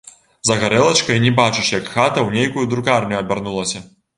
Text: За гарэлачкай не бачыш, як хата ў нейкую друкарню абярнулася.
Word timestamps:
За 0.47 0.55
гарэлачкай 0.63 1.19
не 1.27 1.33
бачыш, 1.41 1.69
як 1.79 1.91
хата 1.93 2.19
ў 2.27 2.41
нейкую 2.41 2.65
друкарню 2.73 3.21
абярнулася. 3.23 3.89